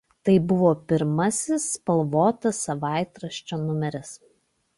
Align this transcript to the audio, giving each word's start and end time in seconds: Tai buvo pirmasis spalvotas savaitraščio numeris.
Tai 0.27 0.33
buvo 0.51 0.69
pirmasis 0.91 1.67
spalvotas 1.75 2.63
savaitraščio 2.69 3.61
numeris. 3.69 4.17